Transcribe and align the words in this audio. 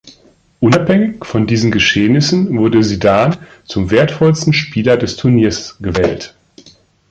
Unabhängig 0.61 1.23
von 1.23 1.45
diesen 1.45 1.69
Geschehnissen 1.69 2.57
wurde 2.57 2.81
Zidane 2.81 3.37
zum 3.65 3.91
wertvollsten 3.91 4.51
Spieler 4.51 4.97
des 4.97 5.15
Turniers 5.15 5.77
gewählt. 5.79 6.33